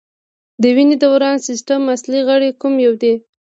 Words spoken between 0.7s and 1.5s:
وینې دوران